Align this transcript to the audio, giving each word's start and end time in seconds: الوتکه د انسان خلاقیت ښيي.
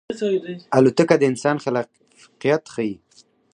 الوتکه 0.77 1.15
د 1.19 1.23
انسان 1.31 1.55
خلاقیت 1.63 2.63
ښيي. 2.73 2.93